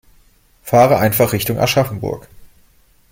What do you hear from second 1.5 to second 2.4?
Aschaffenburg